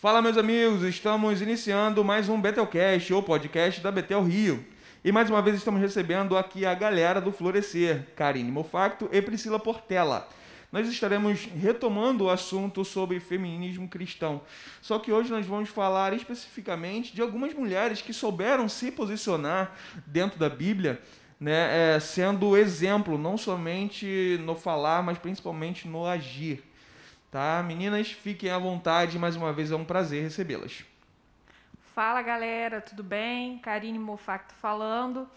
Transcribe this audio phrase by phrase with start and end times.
[0.00, 4.64] Fala, meus amigos, estamos iniciando mais um Betelcast, ou podcast da Betel Rio.
[5.04, 9.58] E mais uma vez estamos recebendo aqui a galera do Florescer, Karine Mofacto e Priscila
[9.58, 10.26] Portela.
[10.72, 14.40] Nós estaremos retomando o assunto sobre feminismo cristão.
[14.80, 19.76] Só que hoje nós vamos falar especificamente de algumas mulheres que souberam se posicionar
[20.06, 20.98] dentro da Bíblia,
[21.38, 26.69] né, é, sendo exemplo, não somente no falar, mas principalmente no agir.
[27.30, 27.62] Tá?
[27.62, 30.84] Meninas, fiquem à vontade, mais uma vez é um prazer recebê-las.
[31.94, 33.58] Fala galera, tudo bem?
[33.58, 35.28] Karine Mofacto falando.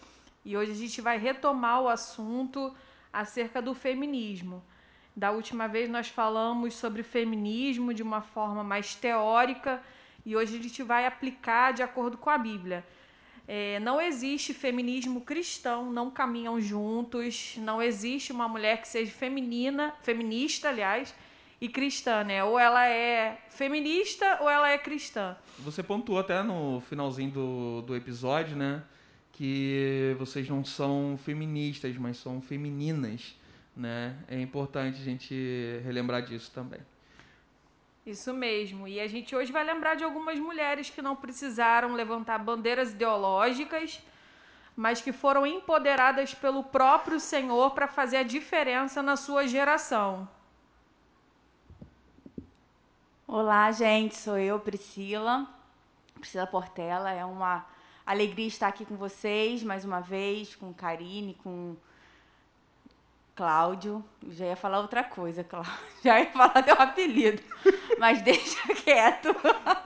[0.44, 2.74] E hoje a gente vai retomar o assunto
[3.12, 4.60] acerca do feminismo.
[5.14, 9.80] Da última vez nós falamos sobre feminismo de uma forma mais teórica
[10.26, 12.84] e hoje a gente vai aplicar de acordo com a Bíblia.
[13.46, 19.94] É, não existe feminismo cristão, não caminham juntos, não existe uma mulher que seja feminina,
[20.02, 21.14] feminista, aliás,
[21.64, 22.44] e cristã, né?
[22.44, 25.34] Ou ela é feminista ou ela é cristã.
[25.60, 28.82] Você pontuou até no finalzinho do, do episódio, né?
[29.32, 33.34] Que vocês não são feministas, mas são femininas,
[33.74, 34.16] né?
[34.28, 36.80] É importante a gente relembrar disso também.
[38.04, 38.86] Isso mesmo.
[38.86, 44.02] E a gente hoje vai lembrar de algumas mulheres que não precisaram levantar bandeiras ideológicas,
[44.76, 50.28] mas que foram empoderadas pelo próprio Senhor para fazer a diferença na sua geração.
[53.36, 55.44] Olá, gente, sou eu, Priscila,
[56.14, 57.10] Priscila Portela.
[57.10, 57.66] É uma
[58.06, 61.74] alegria estar aqui com vocês mais uma vez, com Karine, com
[63.34, 64.04] Cláudio.
[64.28, 65.72] Já ia falar outra coisa, Cláudio.
[66.04, 67.42] Já ia falar teu apelido,
[67.98, 69.34] mas deixa quieto.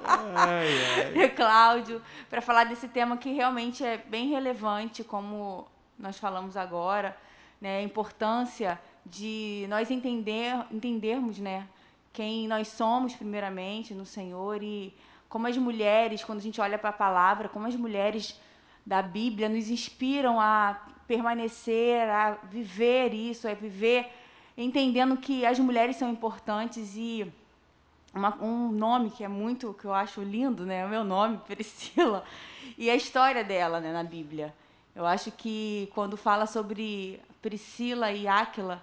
[0.04, 0.69] Ai,
[1.16, 1.28] ai.
[1.30, 5.66] Cláudio, para falar desse tema que realmente é bem relevante, como
[5.98, 7.16] nós falamos agora,
[7.58, 11.66] né, a importância de nós entender, entendermos, né,
[12.12, 14.94] quem nós somos, primeiramente, no Senhor, e
[15.28, 18.38] como as mulheres, quando a gente olha para a palavra, como as mulheres
[18.84, 24.10] da Bíblia nos inspiram a permanecer, a viver isso, a viver
[24.56, 27.30] entendendo que as mulheres são importantes e
[28.12, 30.84] uma, um nome que é muito, que eu acho lindo, né?
[30.84, 32.24] O meu nome, Priscila,
[32.76, 34.54] e a história dela né, na Bíblia.
[34.94, 38.82] Eu acho que quando fala sobre Priscila e Áquila,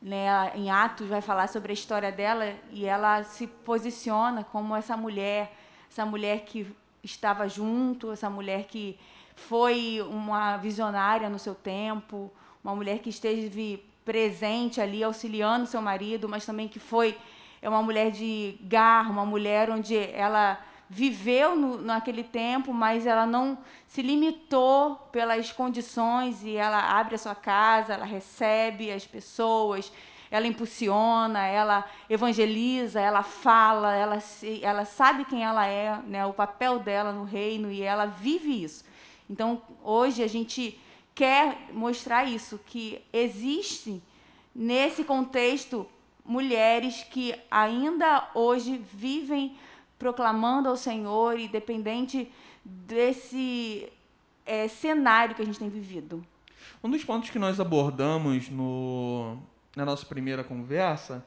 [0.00, 4.96] né, em Atos vai falar sobre a história dela e ela se posiciona como essa
[4.96, 5.52] mulher,
[5.90, 6.66] essa mulher que
[7.02, 8.98] estava junto, essa mulher que
[9.34, 12.30] foi uma visionária no seu tempo,
[12.64, 17.16] uma mulher que esteve presente ali auxiliando seu marido, mas também que foi
[17.62, 20.58] é uma mulher de garra, uma mulher onde ela
[20.92, 23.56] viveu no, naquele tempo, mas ela não
[23.86, 29.92] se limitou pelas condições e ela abre a sua casa, ela recebe as pessoas,
[30.32, 36.32] ela impulsiona, ela evangeliza, ela fala, ela, se, ela sabe quem ela é, né, o
[36.32, 38.84] papel dela no reino e ela vive isso.
[39.28, 40.76] Então, hoje a gente
[41.14, 44.02] quer mostrar isso, que existe
[44.52, 45.86] nesse contexto
[46.24, 49.56] mulheres que ainda hoje vivem
[50.00, 52.32] proclamando ao Senhor e dependente
[52.64, 53.86] desse
[54.46, 56.24] é, cenário que a gente tem vivido.
[56.82, 59.36] Um dos pontos que nós abordamos no,
[59.76, 61.22] na nossa primeira conversa,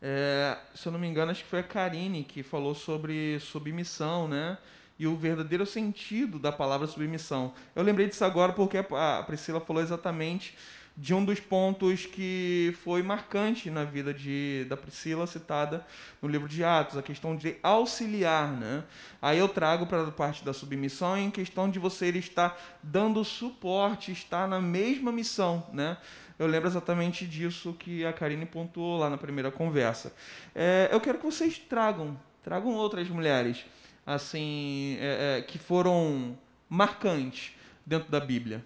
[0.00, 4.26] é, se eu não me engano, acho que foi a Karine que falou sobre submissão,
[4.26, 4.56] né?
[4.98, 7.52] E o verdadeiro sentido da palavra submissão.
[7.76, 10.56] Eu lembrei disso agora porque a Priscila falou exatamente
[10.96, 15.84] de um dos pontos que foi marcante na vida de, da Priscila, citada
[16.22, 18.52] no livro de Atos, a questão de auxiliar.
[18.52, 18.84] Né?
[19.20, 24.12] Aí eu trago para a parte da submissão em questão de você estar dando suporte,
[24.12, 25.66] estar na mesma missão.
[25.72, 25.96] Né?
[26.38, 30.14] Eu lembro exatamente disso que a Karine pontuou lá na primeira conversa.
[30.54, 33.64] É, eu quero que vocês tragam, tragam outras mulheres
[34.06, 36.38] assim é, é, que foram
[36.68, 37.52] marcantes
[37.84, 38.64] dentro da Bíblia.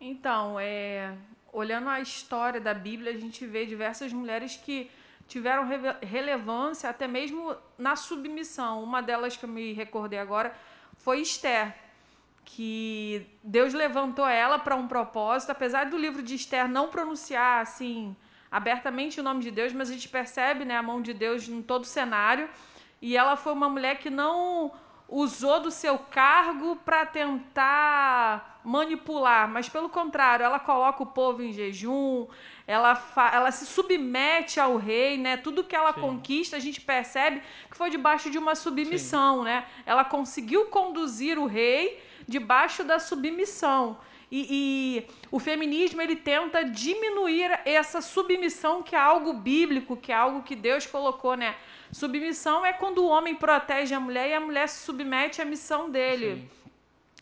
[0.00, 1.16] Então, é,
[1.52, 4.90] olhando a história da Bíblia, a gente vê diversas mulheres que
[5.26, 5.66] tiveram
[6.02, 8.82] relevância até mesmo na submissão.
[8.82, 10.54] Uma delas que eu me recordei agora
[10.98, 11.74] foi Esther,
[12.44, 18.14] que Deus levantou ela para um propósito, apesar do livro de Esther não pronunciar assim
[18.50, 21.60] abertamente o nome de Deus, mas a gente percebe né, a mão de Deus em
[21.60, 22.48] todo o cenário.
[23.02, 24.72] E ela foi uma mulher que não
[25.08, 31.52] usou do seu cargo para tentar manipular, mas pelo contrário, ela coloca o povo em
[31.52, 32.26] jejum,
[32.66, 33.00] ela,
[33.32, 35.36] ela se submete ao rei, né?
[35.36, 36.00] Tudo que ela Sim.
[36.00, 39.44] conquista, a gente percebe que foi debaixo de uma submissão, Sim.
[39.44, 39.66] né?
[39.86, 43.98] Ela conseguiu conduzir o rei debaixo da submissão.
[44.30, 50.16] E, e, o feminismo ele tenta diminuir essa submissão que é algo bíblico, que é
[50.16, 51.54] algo que Deus colocou, né?
[51.92, 55.88] Submissão é quando o homem protege a mulher e a mulher se submete à missão
[55.88, 56.50] dele.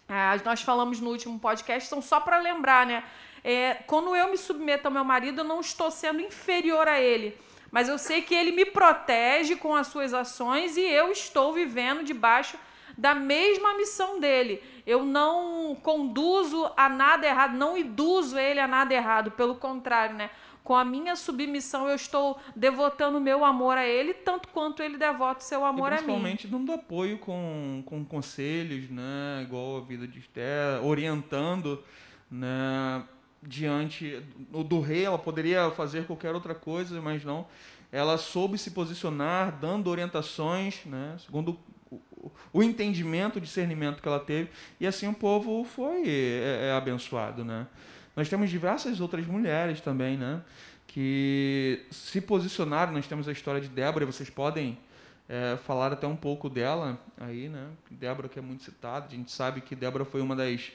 [0.09, 3.05] É, nós falamos no último podcast, então só para lembrar, né?
[3.43, 7.37] É, quando eu me submeto ao meu marido, eu não estou sendo inferior a ele.
[7.71, 12.03] Mas eu sei que ele me protege com as suas ações e eu estou vivendo
[12.03, 12.59] debaixo
[12.97, 14.63] da mesma missão dele.
[14.87, 20.31] Eu não conduzo a nada errado, não induzo ele a nada errado, pelo contrário, né?
[20.63, 25.41] Com a minha submissão, eu estou devotando meu amor a ele, tanto quanto ele devota
[25.41, 26.05] o seu amor a mim.
[26.05, 29.43] Principalmente dando apoio com, com conselhos, né?
[29.43, 31.83] Igual a vida de Esther, orientando,
[32.31, 33.05] né?
[33.43, 37.47] Diante do, do rei, ela poderia fazer qualquer outra coisa, mas não.
[37.93, 41.15] Ela soube se posicionar, dando orientações, né?
[41.19, 41.59] Segundo
[42.53, 44.51] o, entendimento, o discernimento que ela teve,
[44.81, 47.67] e assim o povo foi é, é abençoado, né?
[48.17, 50.41] Nós temos diversas outras mulheres também, né?
[50.87, 52.93] Que se posicionaram.
[52.93, 54.79] Nós temos a história de Débora, vocês podem
[55.29, 57.69] é, falar até um pouco dela aí, né?
[57.91, 59.07] Débora que é muito citada.
[59.07, 60.71] A gente sabe que Débora foi uma das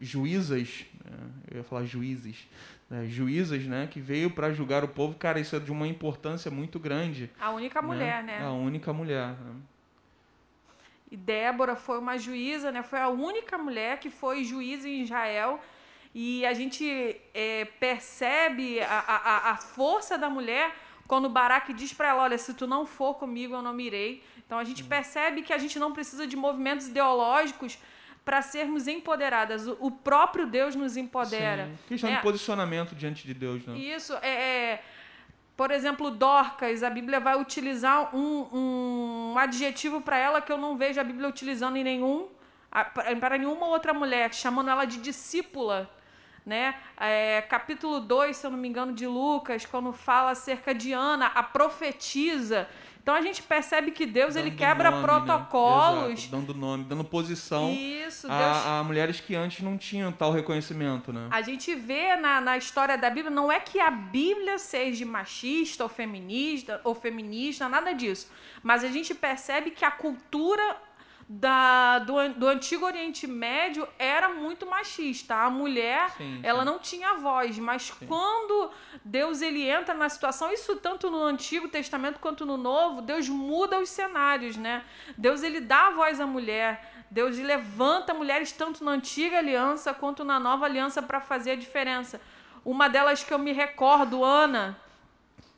[0.00, 1.18] juízas, né?
[1.50, 2.48] eu ia falar juízes,
[2.90, 3.06] né?
[3.06, 3.86] juízas, né?
[3.88, 5.14] Que veio para julgar o povo.
[5.14, 7.30] Cara, isso é de uma importância muito grande.
[7.40, 7.86] A única né?
[7.86, 8.42] mulher, né?
[8.42, 9.28] A única mulher.
[9.28, 9.54] Né?
[11.10, 12.82] E Débora foi uma juíza, né?
[12.82, 15.60] Foi a única mulher que foi juíza em Israel
[16.14, 20.74] e a gente é, percebe a, a, a força da mulher
[21.06, 24.22] quando Baraque diz para ela: Olha, se tu não for comigo, eu não mirei.
[24.46, 27.78] Então a gente percebe que a gente não precisa de movimentos ideológicos
[28.24, 29.66] para sermos empoderadas.
[29.66, 31.66] O, próprio Deus nos empodera.
[31.66, 31.78] Sim.
[31.88, 33.76] Questão é, de posicionamento diante de Deus, né?
[33.76, 34.14] Isso.
[34.22, 34.84] É, é,
[35.56, 40.76] por exemplo, Dorcas, a Bíblia vai utilizar um, um adjetivo para ela que eu não
[40.76, 42.28] vejo a Bíblia utilizando em nenhum
[43.20, 45.88] para nenhuma outra mulher, chamando ela de discípula
[46.44, 46.74] né?
[46.98, 51.26] É, capítulo 2, se eu não me engano, de Lucas, quando fala acerca de Ana,
[51.26, 52.68] a profetisa.
[53.04, 55.08] Então a gente percebe que Deus dando ele quebra nome, né?
[55.08, 56.28] protocolos, né?
[56.30, 58.66] Dando nome, dando posição Isso, a, Deus...
[58.66, 61.28] a, mulheres que antes não tinham tal reconhecimento, né?
[61.30, 65.82] A gente vê na, na história da Bíblia, não é que a Bíblia seja machista
[65.82, 70.74] ou feminista ou feminista, nada disso, mas a gente percebe que a cultura
[71.28, 75.34] da, do, do Antigo Oriente Médio era muito machista.
[75.34, 76.66] A mulher, sim, ela sim.
[76.66, 78.06] não tinha voz, mas sim.
[78.06, 78.70] quando
[79.04, 83.80] Deus ele entra na situação, isso tanto no Antigo Testamento quanto no Novo, Deus muda
[83.80, 84.84] os cenários, né?
[85.16, 86.92] Deus ele dá a voz à mulher.
[87.10, 92.20] Deus levanta mulheres tanto na antiga aliança quanto na nova aliança para fazer a diferença.
[92.64, 94.76] Uma delas que eu me recordo, Ana.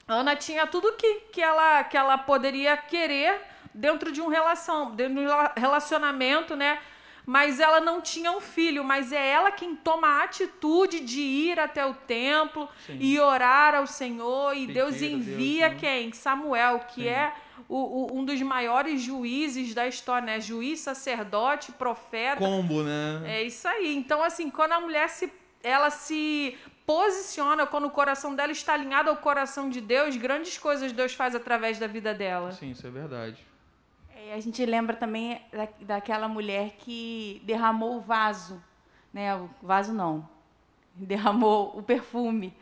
[0.07, 3.41] Ana tinha tudo que, que, ela, que ela poderia querer
[3.77, 6.79] dentro de um relação, dentro de um relacionamento, né?
[7.25, 11.59] Mas ela não tinha um filho, mas é ela quem toma a atitude de ir
[11.59, 12.99] até o templo Sim.
[13.01, 14.55] e orar ao Senhor.
[14.55, 15.89] E Pedir Deus envia Deus, né?
[15.89, 16.13] quem?
[16.13, 17.09] Samuel, que Sim.
[17.09, 17.35] é
[17.69, 20.41] o, o, um dos maiores juízes da história, né?
[20.41, 22.37] Juiz, sacerdote, profeta.
[22.37, 23.23] Combo, né?
[23.25, 23.97] É isso aí.
[23.97, 25.33] Então, assim, quando a mulher se
[25.65, 26.57] ela se
[26.87, 31.35] posiciona quando o coração dela está alinhado ao coração de Deus, grandes coisas Deus faz
[31.35, 32.53] através da vida dela.
[32.53, 33.45] Sim, isso é verdade.
[34.27, 38.61] E a gente lembra também da, daquela mulher que derramou o vaso,
[39.13, 39.37] né?
[39.37, 40.29] O vaso não,
[40.97, 42.53] derramou o perfume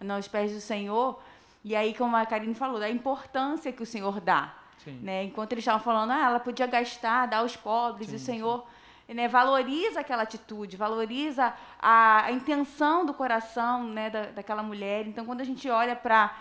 [0.00, 1.22] nos pés do Senhor.
[1.62, 4.52] E aí, como a Karine falou, da importância que o Senhor dá.
[4.84, 5.22] Né?
[5.22, 8.66] Enquanto eles estavam falando, ah, ela podia gastar, dar aos pobres, sim, e o Senhor
[9.06, 15.06] né, valoriza aquela atitude, valoriza a, a, intenção do coração né, da, daquela mulher.
[15.06, 16.36] Então, quando a gente olha para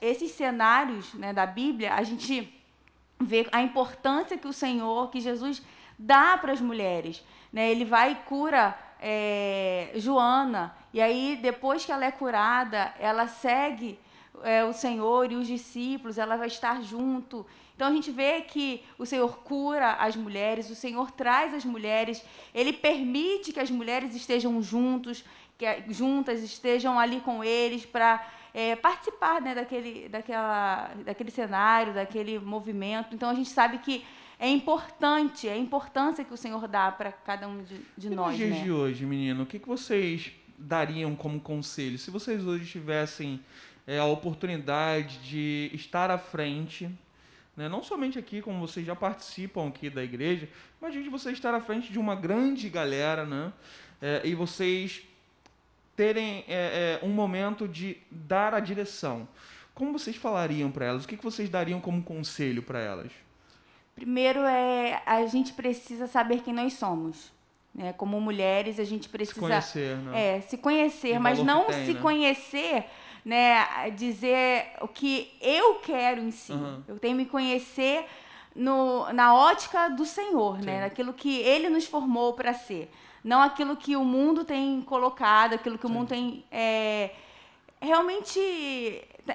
[0.00, 2.57] esses cenários né, da Bíblia, a gente
[3.20, 5.62] ver a importância que o Senhor, que Jesus
[5.98, 7.24] dá para as mulheres.
[7.52, 7.70] Né?
[7.70, 13.98] Ele vai e cura é, Joana, e aí depois que ela é curada, ela segue
[14.42, 17.46] é, o Senhor e os discípulos, ela vai estar junto.
[17.74, 22.24] Então a gente vê que o Senhor cura as mulheres, o Senhor traz as mulheres,
[22.54, 25.24] Ele permite que as mulheres estejam juntos,
[25.56, 28.24] que juntas estejam ali com eles para
[28.58, 33.14] é, participar né, daquele, daquela, daquele cenário, daquele movimento.
[33.14, 34.04] Então a gente sabe que
[34.36, 38.10] é importante, é a importância que o Senhor dá para cada um de, de e
[38.10, 38.30] nós.
[38.30, 38.64] Nos dias né?
[38.64, 41.96] de hoje, menino, o que, que vocês dariam como conselho?
[41.98, 43.40] Se vocês hoje tivessem
[43.86, 46.90] é, a oportunidade de estar à frente,
[47.56, 50.48] né, não somente aqui, como vocês já participam aqui da igreja,
[50.80, 53.52] mas de vocês estar à frente de uma grande galera, né?
[54.02, 55.07] É, e vocês
[55.98, 59.26] terem é, é, um momento de dar a direção.
[59.74, 61.04] Como vocês falariam para elas?
[61.04, 63.10] O que, que vocês dariam como conselho para elas?
[63.96, 67.32] Primeiro é a gente precisa saber quem nós somos.
[67.74, 67.92] Né?
[67.94, 70.36] Como mulheres, a gente precisa se conhecer, né?
[70.36, 72.00] é, se conhecer mas não tem, se né?
[72.00, 72.84] conhecer,
[73.24, 73.90] né?
[73.90, 76.52] Dizer o que eu quero em si.
[76.52, 76.80] Uhum.
[76.86, 78.06] Eu tenho que me conhecer
[78.54, 80.80] no, na ótica do Senhor, né?
[80.80, 82.90] Naquilo que Ele nos formou para ser,
[83.22, 85.92] não aquilo que o mundo tem colocado, aquilo que Sim.
[85.92, 87.10] o mundo tem é,
[87.80, 88.40] realmente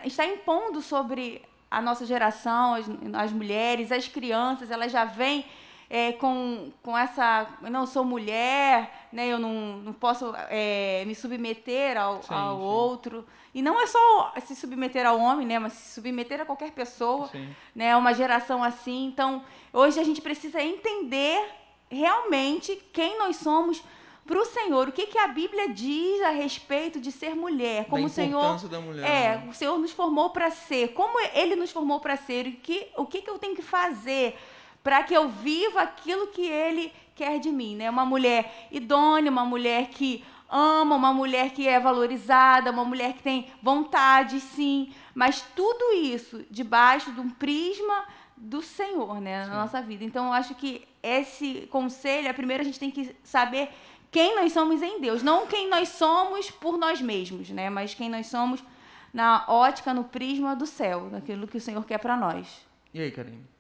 [0.04, 5.46] está impondo sobre a nossa geração, as, as mulheres, as crianças, elas já vêm
[5.90, 7.48] é, com, com essa.
[7.62, 12.64] Não, sou mulher, né, eu não, não posso é, me submeter ao, sim, ao sim.
[12.64, 13.26] outro.
[13.54, 17.28] E não é só se submeter ao homem, né, mas se submeter a qualquer pessoa.
[17.28, 17.54] Sim.
[17.76, 19.06] Né, uma geração assim.
[19.06, 21.48] Então, hoje a gente precisa entender
[21.90, 23.84] realmente quem nós somos
[24.26, 24.88] para o Senhor.
[24.88, 27.86] O que, que a Bíblia diz a respeito de ser mulher?
[27.86, 29.48] Como o Senhor da mulher, é, né?
[29.50, 30.94] o Senhor nos formou para ser.
[30.94, 32.48] Como Ele nos formou para ser?
[32.48, 34.38] O que, o que, que eu tenho que fazer
[34.84, 37.90] para que eu viva aquilo que Ele quer de mim, né?
[37.90, 43.24] Uma mulher idônea, uma mulher que ama, uma mulher que é valorizada, uma mulher que
[43.24, 48.06] tem vontade, sim, mas tudo isso debaixo de um prisma
[48.38, 50.04] do Senhor, né, na nossa vida.
[50.04, 53.70] Então, eu acho que esse conselho, a primeira a gente tem que saber
[54.12, 58.10] quem nós somos em Deus, não quem nós somos por nós mesmos, né, mas quem
[58.10, 58.64] nós somos
[59.12, 62.64] na ótica, no prisma do céu, daquilo que o Senhor quer para nós.
[62.94, 63.53] E aí, Karine?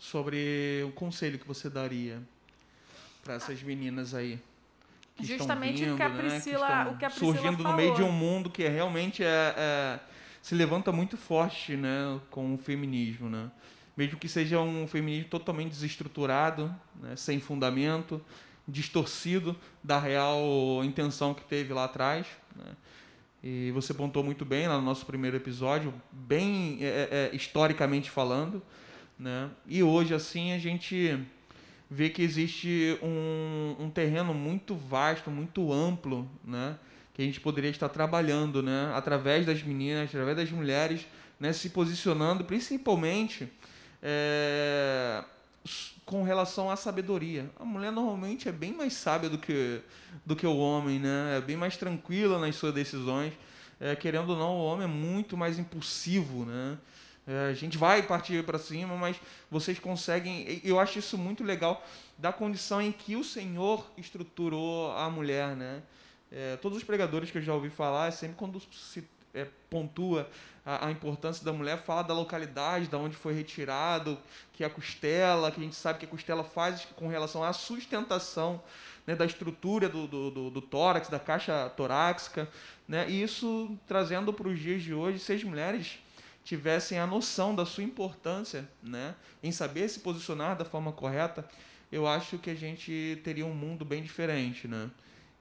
[0.00, 2.20] Sobre o conselho que você daria
[3.22, 4.40] para essas meninas aí.
[5.14, 6.90] Que Justamente vindo, o que a Priscila, né?
[6.90, 7.72] o que a Priscila surgindo falou.
[7.72, 10.00] no meio de um mundo que realmente é, é,
[10.40, 13.50] se levanta muito forte, né, com o feminismo, né?
[13.94, 18.24] mesmo que seja um feminismo totalmente desestruturado, né, sem fundamento,
[18.66, 19.54] distorcido
[19.84, 22.26] da real intenção que teve lá atrás.
[22.56, 22.72] Né?
[23.42, 28.10] E você pontou muito bem lá no nosso primeiro episódio, bem é, é, é, historicamente
[28.10, 28.62] falando.
[29.20, 29.50] Né?
[29.66, 31.22] E hoje, assim, a gente
[31.90, 36.78] vê que existe um, um terreno muito vasto, muito amplo, né?
[37.12, 38.90] que a gente poderia estar trabalhando né?
[38.94, 41.06] através das meninas, através das mulheres,
[41.38, 41.52] né?
[41.52, 43.46] se posicionando principalmente
[44.02, 45.22] é,
[46.06, 47.50] com relação à sabedoria.
[47.60, 49.82] A mulher normalmente é bem mais sábia do que,
[50.24, 51.36] do que o homem, né?
[51.36, 53.34] É bem mais tranquila nas suas decisões.
[53.78, 56.78] É, querendo ou não, o homem é muito mais impulsivo, né?
[57.30, 59.16] É, a gente vai partir para cima, mas
[59.48, 60.60] vocês conseguem.
[60.64, 61.86] Eu acho isso muito legal
[62.18, 65.80] da condição em que o Senhor estruturou a mulher, né?
[66.32, 70.28] É, todos os pregadores que eu já ouvi falar, é sempre quando se é, pontua
[70.66, 74.18] a, a, importância da mulher, fala da localidade, da onde foi retirado,
[74.52, 77.52] que é a costela, que a gente sabe que a costela faz com relação à
[77.52, 78.60] sustentação
[79.06, 82.48] né, da estrutura do, do, do, do, tórax, da caixa torácica,
[82.88, 86.00] né, e isso trazendo para os dias de hoje, se as mulheres
[86.44, 91.48] tivessem a noção da sua importância né, em saber se posicionar da forma correta,
[91.92, 94.66] eu acho que a gente teria um mundo bem diferente.
[94.66, 94.90] Né?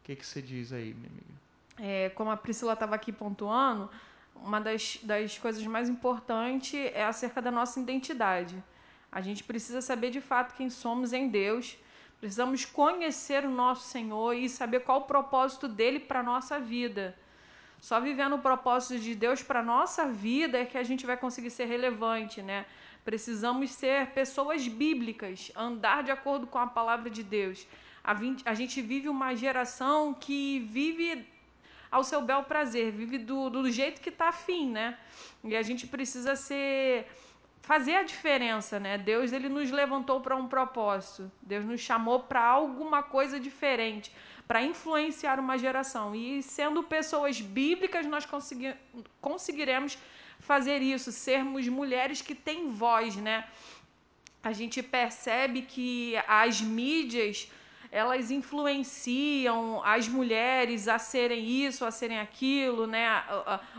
[0.02, 1.40] O que, que você diz aí, minha amiga?
[1.78, 3.90] É, como a Priscila estava aqui pontuando,
[4.36, 8.62] uma das, das coisas mais importantes é acerca da nossa identidade.
[9.12, 11.78] A gente precisa saber de fato quem somos em Deus.
[12.20, 17.16] Precisamos conhecer o nosso Senhor e saber qual o propósito dele para a nossa vida.
[17.80, 21.50] Só vivendo o propósito de Deus para nossa vida é que a gente vai conseguir
[21.50, 22.66] ser relevante, né?
[23.06, 27.66] Precisamos ser pessoas bíblicas, andar de acordo com a palavra de Deus.
[28.04, 28.14] A,
[28.46, 31.26] a gente vive uma geração que vive
[31.90, 34.98] ao seu bel prazer, vive do, do jeito que está afim, né?
[35.44, 37.08] E a gente precisa ser
[37.62, 38.98] fazer a diferença, né?
[38.98, 41.32] Deus ele nos levantou para um propósito.
[41.42, 44.12] Deus nos chamou para alguma coisa diferente,
[44.50, 46.16] para influenciar uma geração.
[46.16, 48.74] E sendo pessoas bíblicas, nós consegui
[49.22, 49.96] conseguiremos
[50.40, 53.48] fazer isso, sermos mulheres que têm voz, né?
[54.42, 57.52] A gente percebe que as mídias
[57.92, 63.24] elas influenciam as mulheres a serem isso, a serem aquilo, né?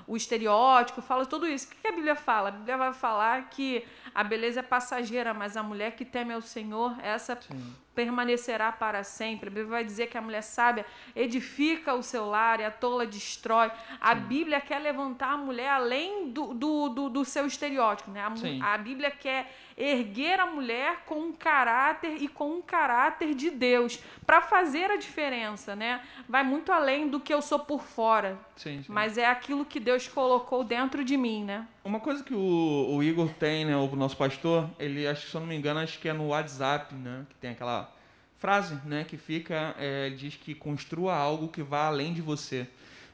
[0.07, 1.67] O, estereótipo, fala tudo isso.
[1.67, 2.49] O que a Bíblia fala?
[2.49, 3.85] A Bíblia vai falar que
[4.15, 7.75] a beleza é passageira, mas a mulher que teme ao Senhor, essa Sim.
[7.94, 9.49] Permanecerá para sempre.
[9.49, 13.06] A Bíblia vai dizer que a mulher sábia edifica o seu lar e a tola
[13.06, 13.70] destrói.
[14.00, 14.23] A Sim.
[14.23, 18.11] Bíblia quer levantar a mulher além do, do, do, do seu estereótipo.
[18.11, 18.20] Né?
[18.20, 23.50] A, a Bíblia quer erguer a mulher com um caráter e com um caráter de
[23.50, 26.02] Deus, para fazer a diferença, né?
[26.28, 30.06] Vai muito além do que eu sou por fora, sim, mas é aquilo que Deus
[30.06, 31.66] colocou dentro de mim, né?
[31.83, 35.41] Uma coisa que o, o Igor tem, né, o nosso pastor, ele, acho se eu
[35.41, 37.91] não me engano, acho que é no WhatsApp, né, que tem aquela
[38.39, 42.67] frase, né, que fica, é, diz que construa algo que vá além de você.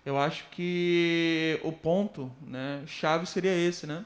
[0.05, 4.05] Eu acho que o ponto, né, chave seria esse, né?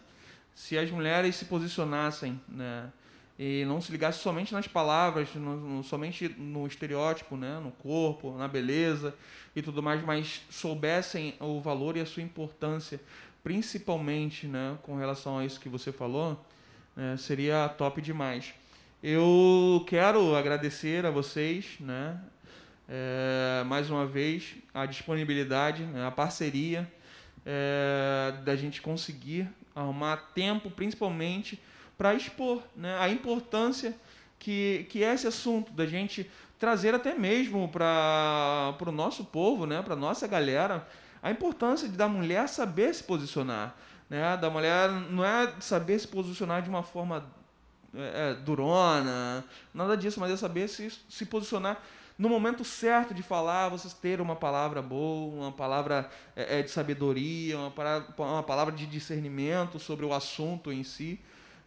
[0.60, 2.92] se as mulheres se posicionassem né,
[3.38, 8.36] e não se ligasse somente nas palavras, no, no, somente no estereótipo, né, no corpo,
[8.36, 9.14] na beleza
[9.56, 13.00] e tudo mais, mas soubessem o valor e a sua importância,
[13.42, 16.44] principalmente, né, com relação a isso que você falou,
[16.96, 18.52] né, seria top demais.
[19.02, 22.20] Eu quero agradecer a vocês, né,
[22.88, 26.90] é, mais uma vez, a disponibilidade, né, a parceria
[27.46, 31.60] é, da gente conseguir arrumar tempo, principalmente
[31.96, 33.94] para expor né, a importância
[34.38, 39.80] que, que é esse assunto, da gente trazer até mesmo para o nosso povo, né,
[39.82, 40.86] para a nossa galera,
[41.22, 43.74] a importância da mulher saber se posicionar.
[44.08, 47.24] Né, da mulher não é saber se posicionar de uma forma
[47.94, 51.80] é, é durona, nada disso, mas é saber se, se posicionar
[52.18, 56.70] no momento certo de falar, vocês ter uma palavra boa, uma palavra é, é de
[56.70, 57.72] sabedoria, uma,
[58.18, 61.20] uma palavra de discernimento sobre o assunto em si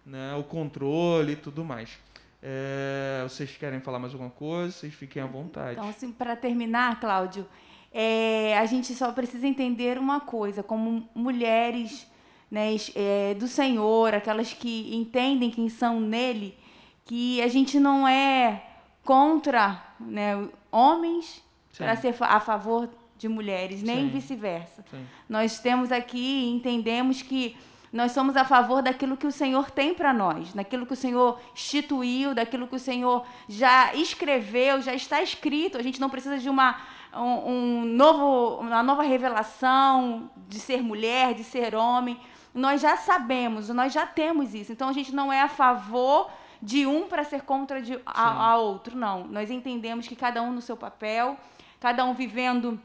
[0.05, 1.98] né, o controle e tudo mais.
[2.41, 4.72] É, vocês querem falar mais alguma coisa?
[4.72, 5.74] Vocês fiquem à vontade.
[5.74, 7.48] Então, assim, para terminar, Cláudio,
[7.94, 12.08] é, a gente só precisa entender uma coisa, como mulheres
[12.50, 16.58] né, é, do Senhor, aquelas que entendem quem são nele,
[17.06, 18.64] que a gente não é
[19.04, 21.44] contra né, homens
[21.78, 24.84] para ser a favor de mulheres, nem vice-versa.
[25.30, 27.56] Nós temos aqui, entendemos que
[27.92, 31.40] nós somos a favor daquilo que o Senhor tem para nós, daquilo que o Senhor
[31.54, 35.78] instituiu, daquilo que o Senhor já escreveu, já está escrito.
[35.78, 36.82] A gente não precisa de uma,
[37.15, 42.20] um, um novo, uma nova revelação de ser mulher, de ser homem.
[42.53, 44.72] Nós já sabemos, nós já temos isso.
[44.72, 46.29] Então a gente não é a favor
[46.62, 49.27] de um para ser contra de, a, a outro, não.
[49.27, 51.38] Nós entendemos que cada um no seu papel,
[51.79, 52.79] cada um vivendo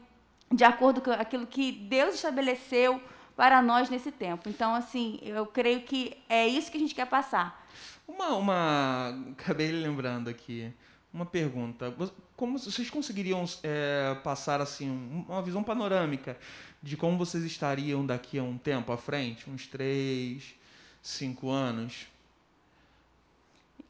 [0.51, 3.01] de acordo com aquilo que Deus estabeleceu
[3.35, 4.49] para nós nesse tempo.
[4.49, 7.65] Então, assim, eu creio que é isso que a gente quer passar.
[8.05, 10.73] Uma, uma acabei lembrando aqui,
[11.13, 11.93] uma pergunta.
[12.35, 14.89] Como vocês conseguiriam é, passar assim
[15.27, 16.37] uma visão panorâmica
[16.81, 20.55] de como vocês estariam daqui a um tempo à frente, uns três,
[21.01, 22.07] cinco anos?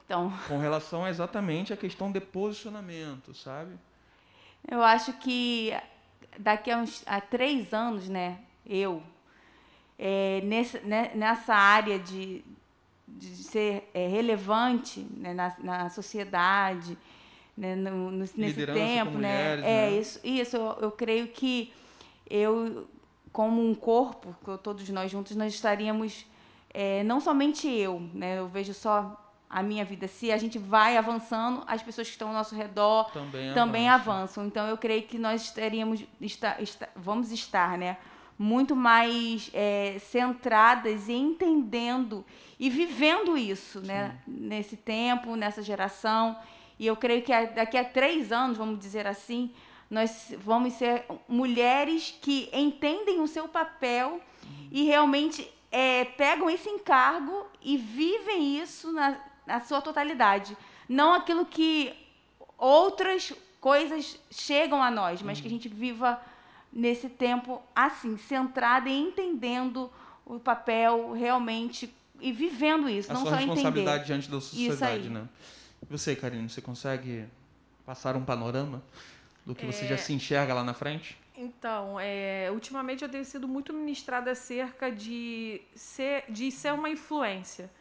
[0.05, 0.33] Então.
[0.47, 3.75] Com relação exatamente à questão de posicionamento, sabe?
[4.67, 5.71] Eu acho que
[6.37, 8.39] daqui a uns a três anos, né?
[8.65, 9.03] Eu,
[9.97, 12.43] é, nessa, né, nessa área de,
[13.07, 16.97] de ser é, relevante né, na, na sociedade,
[17.59, 19.55] né, no, no, nesse tempo, né?
[19.57, 19.91] Mulheres, é né?
[19.99, 20.55] isso, isso.
[20.55, 21.73] Eu, eu, creio que
[22.29, 22.87] eu,
[23.33, 26.25] como um corpo, todos nós juntos, nós estaríamos
[26.73, 28.39] é, não somente eu, né?
[28.39, 30.07] Eu vejo só a minha vida.
[30.07, 34.45] Se a gente vai avançando, as pessoas que estão ao nosso redor também, também avançam.
[34.45, 37.97] Então eu creio que nós teríamos está, está, vamos estar, né?
[38.41, 42.23] muito mais é, centradas e entendendo
[42.57, 44.17] e vivendo isso, né?
[44.25, 46.37] Nesse tempo, nessa geração.
[46.79, 49.51] E eu creio que daqui a três anos, vamos dizer assim,
[49.89, 54.67] nós vamos ser mulheres que entendem o seu papel uhum.
[54.71, 60.55] e realmente é, pegam esse encargo e vivem isso na, na sua totalidade.
[60.87, 61.91] Não aquilo que
[62.57, 65.41] outras coisas chegam a nós, mas uhum.
[65.41, 66.21] que a gente viva
[66.71, 69.91] nesse tempo assim, centrada e entendendo
[70.25, 75.27] o papel realmente e vivendo isso, a não sua só responsabilidade diante da sociedade, né?
[75.89, 77.25] E você, Karine, você consegue
[77.85, 78.83] passar um panorama
[79.45, 79.71] do que é...
[79.71, 81.17] você já se enxerga lá na frente?
[81.35, 87.71] Então, é, ultimamente eu tenho sido muito ministrada acerca de ser, de ser uma influência.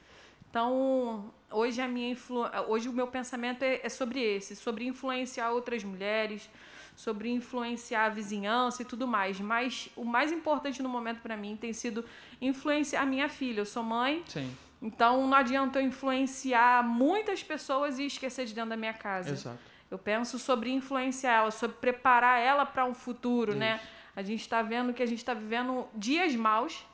[0.49, 2.45] Então, hoje a minha influ...
[2.69, 6.49] hoje o meu pensamento é, é sobre esse, sobre influenciar outras mulheres,
[6.97, 9.41] sobre influenciar a vizinhança e tudo mais.
[9.41, 12.05] Mas o mais importante no momento para mim tem sido
[12.41, 13.61] influenciar a minha filha.
[13.61, 14.23] Eu sou mãe.
[14.27, 14.51] Sim.
[14.81, 19.31] Então não adianta eu influenciar muitas pessoas e esquecer de dentro da minha casa.
[19.31, 19.59] Exato.
[19.91, 23.77] Eu penso sobre influenciar ela, sobre preparar ela para um futuro, né?
[23.77, 23.85] Isso.
[23.85, 23.91] né?
[24.15, 26.85] A gente está vendo que a gente está vivendo dias maus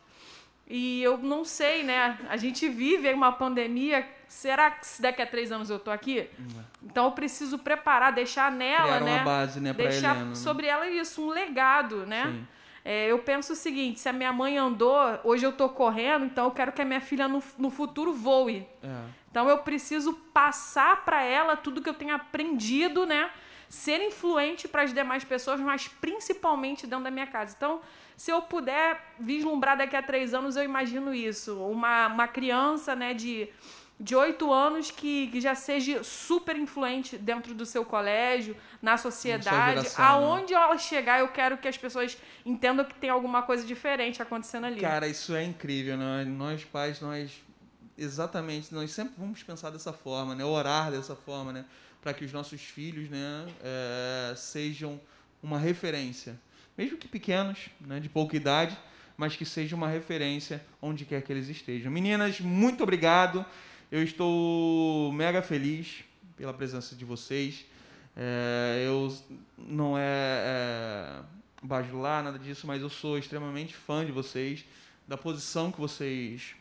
[0.67, 2.19] e eu não sei, né?
[2.29, 4.07] A gente vive uma pandemia.
[4.29, 6.29] Será que daqui a três anos eu tô aqui?
[6.83, 9.17] Então eu preciso preparar, deixar nela, Criar né?
[9.17, 9.73] Uma base, né?
[9.73, 10.35] Deixar Helena, né?
[10.35, 12.45] sobre ela isso, um legado, né?
[12.85, 16.45] É, eu penso o seguinte: se a minha mãe andou, hoje eu tô correndo, então
[16.45, 18.67] eu quero que a minha filha no, no futuro voe.
[18.83, 19.03] É.
[19.31, 23.31] Então eu preciso passar para ela tudo que eu tenho aprendido, né?
[23.69, 27.55] Ser influente para as demais pessoas, mas principalmente dentro da minha casa.
[27.57, 27.81] Então
[28.17, 31.59] se eu puder vislumbrar daqui a três anos, eu imagino isso.
[31.65, 33.49] Uma, uma criança né, de
[33.99, 39.83] de oito anos que, que já seja super influente dentro do seu colégio, na sociedade,
[39.83, 40.61] geração, aonde né?
[40.61, 44.81] ela chegar, eu quero que as pessoas entendam que tem alguma coisa diferente acontecendo ali.
[44.81, 46.25] Cara, isso é incrível, né?
[46.25, 47.31] Nós pais, nós
[47.97, 50.45] exatamente, nós sempre vamos pensar dessa forma, né?
[50.45, 51.65] Orar dessa forma, né?
[52.03, 55.01] Para que os nossos filhos, né, é, sejam
[55.43, 56.39] uma referência,
[56.77, 58.77] mesmo que pequenos, né, de pouca idade,
[59.17, 61.91] mas que seja uma referência onde quer que eles estejam.
[61.91, 63.45] Meninas, muito obrigado.
[63.95, 66.03] Eu estou mega feliz
[66.37, 67.65] pela presença de vocês.
[68.17, 69.17] É, eu
[69.57, 71.21] não é, é
[71.63, 74.65] bajular, nada disso, mas eu sou extremamente fã de vocês,
[75.07, 76.57] da posição que vocês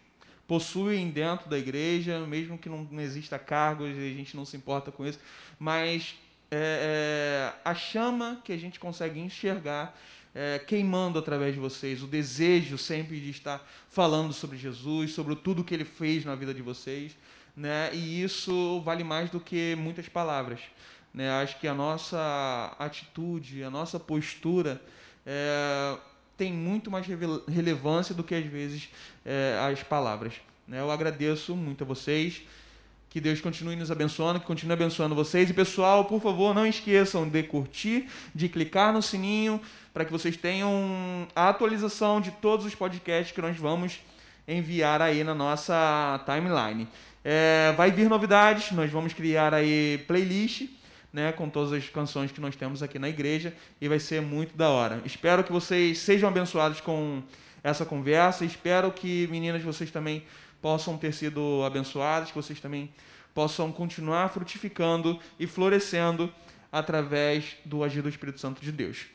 [0.47, 4.55] possuem dentro da igreja, mesmo que não, não exista cargos e a gente não se
[4.55, 5.19] importa com isso,
[5.57, 6.13] mas
[6.51, 9.99] é, é, a chama que a gente consegue enxergar
[10.33, 15.63] é, queimando através de vocês, o desejo sempre de estar falando sobre Jesus, sobre tudo
[15.63, 17.15] que ele fez na vida de vocês,
[17.55, 17.93] né?
[17.93, 20.59] E isso vale mais do que muitas palavras,
[21.13, 21.29] né?
[21.29, 24.81] Acho que a nossa atitude, a nossa postura
[25.25, 25.97] é,
[26.35, 27.05] tem muito mais
[27.47, 28.89] relevância do que às vezes
[29.23, 30.33] é, as palavras.
[30.67, 30.79] Né?
[30.79, 32.41] Eu agradeço muito a vocês.
[33.13, 35.47] Que Deus continue nos abençoando, que continue abençoando vocês.
[35.47, 39.61] E pessoal, por favor, não esqueçam de curtir, de clicar no sininho,
[39.93, 43.99] para que vocês tenham a atualização de todos os podcasts que nós vamos
[44.47, 46.87] enviar aí na nossa timeline.
[47.23, 50.63] É, vai vir novidades, nós vamos criar aí playlist,
[51.13, 54.57] né, com todas as canções que nós temos aqui na igreja e vai ser muito
[54.57, 55.03] da hora.
[55.05, 57.21] Espero que vocês sejam abençoados com
[57.63, 58.43] essa conversa.
[58.43, 60.23] Espero que meninas vocês também
[60.63, 62.89] possam ter sido abençoadas, que vocês também
[63.33, 66.33] possam continuar frutificando e florescendo
[66.71, 69.07] através do agir do Espírito Santo de Deus.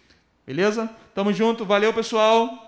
[0.46, 0.94] Beleza?
[1.14, 2.67] Tamo junto, valeu pessoal.